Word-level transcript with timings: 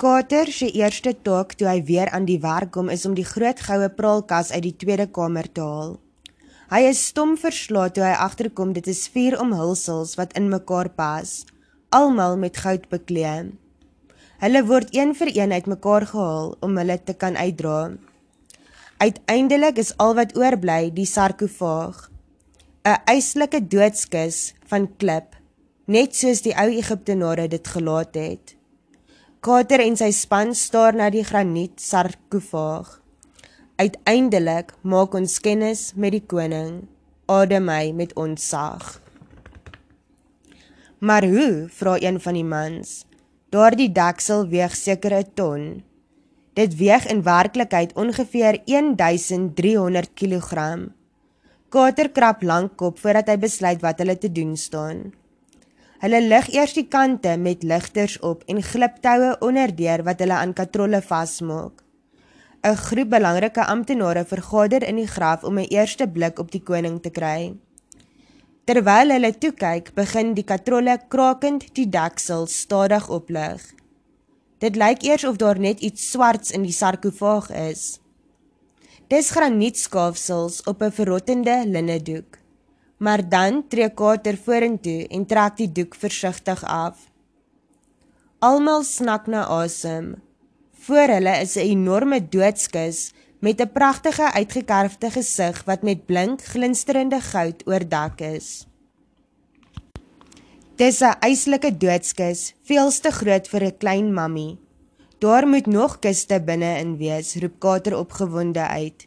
Kater 0.00 0.48
se 0.48 0.64
eerste 0.72 1.10
taak 1.12 1.50
toe 1.60 1.66
hy 1.68 1.80
weer 1.84 2.08
aan 2.16 2.24
die 2.24 2.38
werk 2.40 2.70
kom 2.72 2.88
is 2.88 3.02
om 3.04 3.12
die 3.12 3.26
groot 3.28 3.58
goue 3.60 3.88
praalkas 3.92 4.48
uit 4.54 4.62
die 4.64 4.76
tweede 4.82 5.04
kamer 5.12 5.44
te 5.52 5.60
haal. 5.60 5.90
Hy 6.70 6.78
is 6.88 7.02
stom 7.10 7.34
verslae 7.42 7.90
toe 7.92 8.06
hy 8.06 8.14
agterkom 8.24 8.70
dit 8.72 8.86
is 8.88 9.02
vier 9.12 9.34
omhulsels 9.42 10.14
wat 10.16 10.32
in 10.40 10.46
mekaar 10.48 10.88
pas, 10.96 11.34
almal 11.92 12.38
met 12.40 12.56
goud 12.62 12.86
bekleed. 12.88 13.50
Hulle 14.40 14.62
word 14.70 14.96
een 14.96 15.12
vir 15.18 15.32
een 15.36 15.52
uitmekaar 15.52 16.06
gehaal 16.14 16.54
om 16.64 16.80
hulle 16.80 16.96
te 17.04 17.12
kan 17.24 17.36
uitdra. 17.36 17.90
Uiteindelik 19.04 19.82
is 19.82 19.90
al 20.00 20.16
wat 20.16 20.32
oorbly 20.38 20.94
die 20.96 21.04
sarkofaag, 21.10 22.08
'n 22.88 22.96
eislike 23.04 23.60
doodskus 23.68 24.54
van 24.72 24.88
klip, 24.96 25.36
net 25.84 26.16
soos 26.16 26.40
die 26.40 26.56
ou 26.56 26.68
Egiptenare 26.72 27.48
dit 27.48 27.68
gelaat 27.68 28.16
het. 28.16 28.56
Kater 29.40 29.80
en 29.80 29.94
sy 29.96 30.10
span 30.12 30.50
staar 30.52 30.92
na 30.92 31.06
die 31.08 31.22
graniet 31.24 31.78
sarkofaag. 31.80 32.90
Uiteindelik 33.80 34.74
maak 34.84 35.14
ons 35.16 35.38
kennis 35.40 35.94
met 35.96 36.12
die 36.12 36.20
koning. 36.20 36.82
Adem 37.24 37.70
hy 37.72 37.86
met 37.96 38.12
ons 38.20 38.36
sag. 38.52 38.98
Maar 41.00 41.24
hoe? 41.24 41.70
vra 41.72 41.94
een 42.04 42.18
van 42.20 42.36
die 42.36 42.44
mans. 42.44 42.90
Daardie 43.48 43.88
deksel 43.88 44.44
weeg 44.52 44.76
seker 44.76 45.16
'n 45.16 45.32
ton. 45.32 45.64
Dit 46.52 46.76
weeg 46.76 47.08
in 47.08 47.22
werklikheid 47.24 47.96
ongeveer 47.96 48.60
1300 48.66 50.10
kg. 50.20 50.52
Kater 51.70 52.10
krap 52.10 52.42
lank 52.42 52.76
kop 52.76 52.98
voordat 52.98 53.32
hy 53.32 53.38
besluit 53.38 53.80
wat 53.80 53.98
hulle 54.04 54.18
te 54.18 54.28
doen 54.28 54.56
staan. 54.56 55.14
Hulle 56.00 56.22
lig 56.24 56.46
eers 56.54 56.72
die 56.72 56.86
kante 56.88 57.34
met 57.36 57.64
ligters 57.68 58.14
op 58.24 58.46
en 58.48 58.62
gliptoue 58.64 59.34
onderdeur 59.44 60.00
wat 60.06 60.22
hulle 60.24 60.38
aan 60.38 60.54
katrolle 60.56 61.02
vasmaak. 61.04 61.82
'n 62.64 62.76
Groep 62.76 63.10
belangrike 63.12 63.64
amptenare 63.64 64.24
vergader 64.24 64.86
in 64.88 64.96
die 64.96 65.10
graf 65.16 65.44
om 65.44 65.58
'n 65.58 65.68
eerste 65.68 66.08
blik 66.08 66.38
op 66.38 66.50
die 66.50 66.62
koning 66.62 67.02
te 67.02 67.10
kry. 67.10 67.52
Terwyl 68.64 69.12
hulle 69.12 69.32
toe 69.38 69.52
kyk, 69.52 69.92
begin 69.94 70.34
die 70.34 70.44
katrolle 70.44 70.98
krakend 71.08 71.68
die 71.74 71.88
deksel 71.88 72.46
stadig 72.46 73.08
oplig. 73.08 73.60
Dit 74.58 74.76
lyk 74.76 75.02
eers 75.02 75.24
of 75.24 75.36
daar 75.36 75.58
net 75.58 75.80
iets 75.80 76.10
swarts 76.10 76.50
in 76.50 76.62
die 76.62 76.72
sarkofaag 76.72 77.50
is. 77.50 78.00
Dis 79.08 79.30
granietskaafsels 79.30 80.62
op 80.64 80.82
'n 80.82 80.92
verrottende 80.92 81.62
linnedoek. 81.66 82.39
Maar 83.00 83.22
dan 83.28 83.62
tree 83.68 83.88
Kater 83.96 84.36
vorentoe 84.36 85.06
en 85.08 85.24
trek 85.26 85.56
die 85.56 85.70
doek 85.72 85.94
versigtig 85.96 86.64
af. 86.64 87.06
Almal 88.44 88.84
snak 88.84 89.26
na 89.26 89.46
asem. 89.48 90.14
Voor 90.84 91.08
hulle 91.16 91.34
is 91.40 91.56
'n 91.56 91.68
enorme 91.76 92.20
doodskus 92.28 93.12
met 93.40 93.60
'n 93.60 93.72
pragtige 93.72 94.32
uitgekerfde 94.32 95.10
gesig 95.10 95.64
wat 95.64 95.82
met 95.82 96.06
blink 96.06 96.44
glinsterende 96.44 97.20
goud 97.20 97.66
oordek 97.66 98.20
is. 98.20 98.66
Dis 100.76 101.00
'n 101.00 101.16
eislike 101.20 101.76
doodskus, 101.76 102.54
veels 102.62 102.98
te 103.00 103.10
groot 103.10 103.48
vir 103.48 103.62
'n 103.64 103.76
klein 103.76 104.12
mammie. 104.14 104.58
Daar 105.18 105.46
moet 105.48 105.66
nog 105.66 105.98
kiste 105.98 106.40
binne 106.40 106.78
in 106.78 106.96
wees, 106.96 107.34
roep 107.34 107.58
Kater 107.58 107.96
opgewonde 107.96 108.66
uit. 108.66 109.06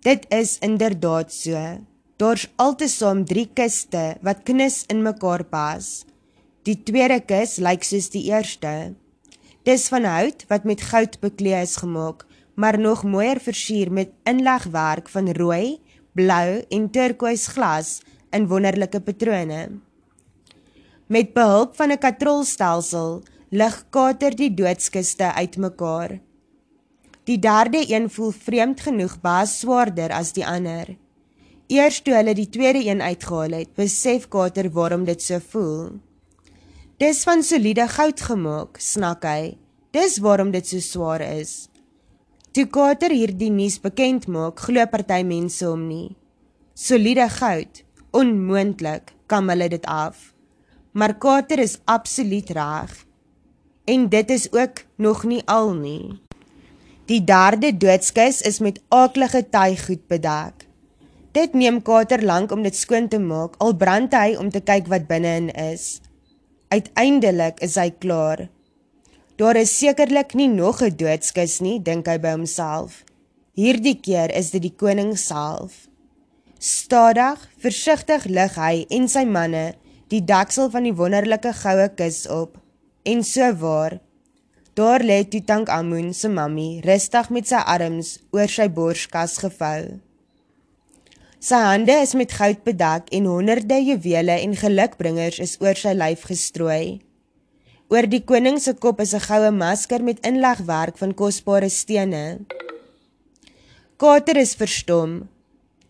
Dit 0.00 0.26
is 0.28 0.58
inderdaad 0.58 1.32
so. 1.32 1.78
Daar's 2.18 2.48
altesaam 2.58 3.20
3 3.30 3.44
kiste 3.54 4.00
wat 4.26 4.40
knus 4.42 4.80
in 4.90 5.04
mekaar 5.06 5.44
pas. 5.46 6.02
Die 6.66 6.74
tweede 6.82 7.20
kus 7.22 7.60
lyk 7.62 7.86
soos 7.86 8.08
die 8.10 8.24
eerste. 8.32 8.72
Dis 9.62 9.86
van 9.92 10.08
hout 10.08 10.42
wat 10.50 10.66
met 10.66 10.82
goud 10.90 11.20
bekleed 11.22 11.68
is 11.68 11.76
gemaak, 11.78 12.26
maar 12.58 12.74
nog 12.74 13.04
mooier 13.06 13.38
versier 13.38 13.94
met 13.94 14.10
inlegwerk 14.26 15.06
van 15.14 15.30
rooi, 15.38 15.78
blou 16.18 16.58
en 16.74 16.90
turkoois 16.90 17.46
glas 17.54 17.94
in 18.34 18.50
wonderlike 18.50 18.98
patrone. 18.98 19.78
Met 21.06 21.34
behulp 21.38 21.76
van 21.76 21.92
'n 21.92 22.02
katrolstelsel 22.02 23.22
lig 23.50 23.84
Kater 23.90 24.34
die 24.34 24.54
doodskiste 24.54 25.34
uitmekaar. 25.34 26.18
Die 27.24 27.38
derde 27.38 27.84
een 27.94 28.10
voel 28.10 28.30
vreemd 28.30 28.80
genoeg 28.80 29.20
baie 29.20 29.46
swaarder 29.46 30.10
as 30.10 30.32
die 30.32 30.46
ander. 30.46 30.98
Eers 31.68 31.98
toe 32.00 32.14
hulle 32.16 32.32
die 32.32 32.48
tweede 32.48 32.80
een 32.86 33.02
uitgehaal 33.04 33.52
het, 33.58 33.74
besef 33.76 34.22
Kater 34.32 34.70
waarom 34.72 35.02
dit 35.04 35.20
so 35.20 35.36
voel. 35.50 35.98
Dis 36.96 37.20
van 37.28 37.42
soliede 37.44 37.84
goud 37.92 38.20
gemaak, 38.24 38.78
snak 38.80 39.26
hy. 39.28 39.58
Dis 39.92 40.16
waarom 40.24 40.48
dit 40.54 40.64
so 40.64 40.80
swaar 40.80 41.20
is. 41.20 41.68
Toe 42.56 42.64
Kater 42.72 43.12
hierdie 43.12 43.50
nuus 43.52 43.76
bekend 43.84 44.24
maak, 44.32 44.62
glo 44.64 44.86
party 44.88 45.20
mense 45.28 45.66
hom 45.68 45.82
nie. 45.90 46.16
Soliede 46.72 47.26
goud, 47.36 47.82
onmoontlik, 48.16 49.12
kam 49.28 49.52
hulle 49.52 49.68
dit 49.68 49.84
af. 49.84 50.30
Maar 50.96 51.18
Kater 51.20 51.60
is 51.60 51.76
absoluut 51.84 52.48
reg. 52.56 52.94
En 53.84 54.08
dit 54.08 54.30
is 54.30 54.48
ook 54.56 54.86
nog 54.96 55.26
nie 55.28 55.42
al 55.44 55.74
nie. 55.76 56.16
Die 57.12 57.20
derde 57.24 57.74
doodskus 57.76 58.40
is 58.40 58.58
met 58.64 58.80
aaklige 58.88 59.44
tygoed 59.52 60.08
bedek. 60.08 60.67
Dit 61.38 61.52
neem 61.54 61.76
Kater 61.86 62.24
lank 62.26 62.50
om 62.50 62.64
dit 62.66 62.74
skoon 62.74 63.04
te 63.06 63.18
maak, 63.22 63.52
al 63.62 63.76
brand 63.78 64.14
hy 64.16 64.32
om 64.42 64.48
te 64.50 64.58
kyk 64.58 64.88
wat 64.90 65.04
binne-in 65.06 65.52
is. 65.54 66.00
Uiteindelik 66.74 67.60
is 67.62 67.76
hy 67.78 67.92
klaar. 68.02 68.48
Daar 69.38 69.60
is 69.60 69.74
sekerlik 69.78 70.34
nie 70.34 70.48
nog 70.50 70.82
'n 70.82 70.96
doodskus 70.98 71.60
nie, 71.60 71.78
dink 71.78 72.08
hy 72.10 72.16
by 72.18 72.32
homself. 72.34 73.04
Hierdie 73.54 74.00
keer 74.00 74.34
is 74.34 74.50
dit 74.50 74.62
die 74.62 74.74
koning 74.82 75.14
self. 75.18 75.86
Stadig, 76.58 77.38
versigtig 77.62 78.24
lig 78.24 78.58
hy 78.58 78.86
en 78.90 79.08
sy 79.08 79.24
manne 79.24 79.74
die 80.08 80.24
deksel 80.24 80.70
van 80.70 80.82
die 80.82 80.96
wonderlike 80.96 81.52
goue 81.52 81.88
kus 81.94 82.26
op. 82.26 82.58
En 83.04 83.22
so 83.22 83.52
waar. 83.52 84.00
Daar 84.74 85.00
lê 85.00 85.22
Tutankhamun 85.28 86.14
se 86.14 86.28
mammie, 86.28 86.80
rustig 86.80 87.30
met 87.30 87.46
sy 87.46 87.62
arms 87.62 88.18
oor 88.32 88.48
sy 88.48 88.68
borskas 88.68 89.38
gevou. 89.38 90.07
Sy 91.38 91.54
hande 91.62 91.94
is 92.02 92.16
met 92.18 92.32
goud 92.34 92.64
bedek 92.66 93.12
en 93.14 93.26
honderde 93.30 93.76
juwele 93.86 94.34
en 94.42 94.56
gelukbringers 94.58 95.36
is 95.38 95.52
oor 95.62 95.78
sy 95.78 95.92
lyf 95.94 96.24
gestrooi. 96.26 96.98
Oor 97.94 98.08
die 98.10 98.24
koning 98.26 98.58
se 98.58 98.74
kop 98.74 98.98
is 99.00 99.14
'n 99.14 99.22
goue 99.22 99.50
masker 99.54 100.02
met 100.02 100.18
inlegwerk 100.26 100.98
van 100.98 101.14
kosbare 101.14 101.70
stene. 101.70 102.42
Kater 103.96 104.36
is 104.36 104.56
verstom. 104.56 105.28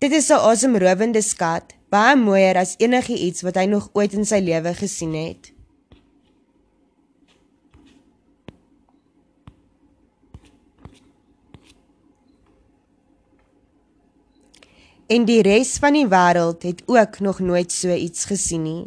Dit 0.00 0.12
is 0.12 0.30
'n 0.30 0.42
asemrowende 0.50 1.22
skat, 1.22 1.74
baie 1.90 2.16
mooier 2.16 2.56
as 2.56 2.74
enigiets 2.78 3.42
wat 3.42 3.54
hy 3.54 3.66
nog 3.66 3.90
ooit 3.94 4.14
in 4.14 4.24
sy 4.24 4.40
lewe 4.42 4.74
gesien 4.74 5.14
het. 5.14 5.55
En 15.06 15.24
die 15.24 15.42
res 15.46 15.76
van 15.82 15.94
die 15.94 16.06
wêreld 16.10 16.62
het 16.66 16.82
ook 16.86 17.20
nog 17.20 17.38
nooit 17.38 17.72
so 17.72 17.94
iets 17.94 18.24
gesien 18.24 18.62
nie. 18.62 18.86